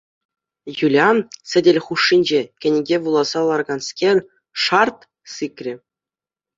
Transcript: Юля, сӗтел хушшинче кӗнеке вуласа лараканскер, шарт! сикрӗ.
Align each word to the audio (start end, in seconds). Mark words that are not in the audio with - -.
Юля, 0.85 1.09
сӗтел 1.49 1.77
хушшинче 1.85 2.41
кӗнеке 2.61 2.97
вуласа 3.03 3.41
лараканскер, 3.47 4.17
шарт! 4.63 4.97
сикрӗ. 5.33 5.73